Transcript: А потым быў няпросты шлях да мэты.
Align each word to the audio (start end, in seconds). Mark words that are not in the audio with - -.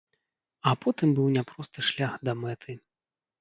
А 0.71 0.71
потым 0.85 1.13
быў 1.19 1.27
няпросты 1.37 1.85
шлях 1.91 2.17
да 2.31 2.37
мэты. 2.41 2.77